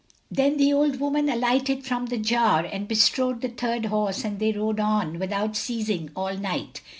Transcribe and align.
Then 0.31 0.57
the 0.57 0.73
old 0.73 0.99
woman 0.99 1.29
alighted 1.29 1.85
from 1.85 2.07
the 2.07 2.17
jar 2.17 2.65
and 2.65 2.87
bestrode 2.87 3.41
the 3.41 3.49
third 3.49 3.85
horse 3.85 4.25
and 4.25 4.39
they 4.39 4.51
rode 4.51 4.79
on, 4.79 5.19
without 5.19 5.55
ceasing, 5.55 6.09
all 6.15 6.35
night. 6.35 6.81